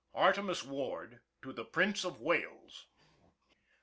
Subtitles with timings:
[0.15, 2.87] ARTEMUS WARD TO THE PRINCE OF WALES.